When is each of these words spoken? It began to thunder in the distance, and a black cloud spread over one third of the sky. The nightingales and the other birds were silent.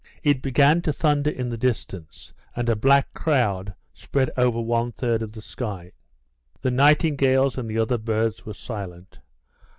It 0.23 0.41
began 0.41 0.81
to 0.81 0.91
thunder 0.91 1.29
in 1.29 1.49
the 1.49 1.59
distance, 1.59 2.33
and 2.55 2.67
a 2.67 2.75
black 2.75 3.13
cloud 3.13 3.75
spread 3.93 4.31
over 4.35 4.59
one 4.59 4.91
third 4.93 5.21
of 5.21 5.33
the 5.33 5.43
sky. 5.43 5.91
The 6.63 6.71
nightingales 6.71 7.55
and 7.55 7.69
the 7.69 7.77
other 7.77 7.99
birds 7.99 8.43
were 8.43 8.55
silent. 8.55 9.19